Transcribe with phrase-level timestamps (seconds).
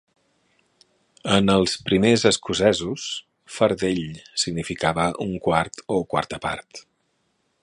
[1.35, 3.05] En els primers escocesos,
[3.59, 4.03] "fardell"
[4.47, 6.87] significava un quart o quarta part.